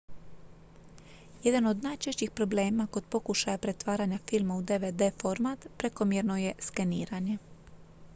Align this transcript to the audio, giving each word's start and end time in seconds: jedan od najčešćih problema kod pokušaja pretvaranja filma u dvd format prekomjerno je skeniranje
jedan 1.43 1.65
od 1.65 1.83
najčešćih 1.83 2.31
problema 2.31 2.87
kod 2.87 3.05
pokušaja 3.09 3.57
pretvaranja 3.57 4.19
filma 4.29 4.57
u 4.57 4.61
dvd 4.61 5.03
format 5.21 5.67
prekomjerno 5.77 6.37
je 6.37 6.53
skeniranje 6.59 7.37